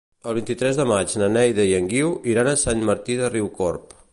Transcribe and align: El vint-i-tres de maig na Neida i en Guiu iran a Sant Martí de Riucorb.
El 0.29 0.35
vint-i-tres 0.35 0.79
de 0.79 0.85
maig 0.91 1.13
na 1.23 1.27
Neida 1.35 1.65
i 1.73 1.75
en 1.81 1.91
Guiu 1.91 2.09
iran 2.33 2.49
a 2.53 2.57
Sant 2.63 2.85
Martí 2.89 3.19
de 3.21 3.31
Riucorb. 3.37 3.97